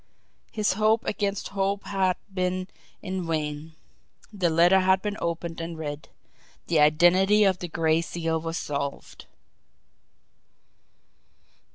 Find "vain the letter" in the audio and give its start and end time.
3.27-4.79